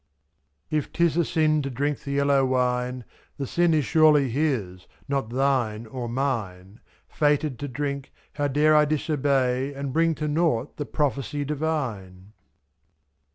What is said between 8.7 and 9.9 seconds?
I disobey—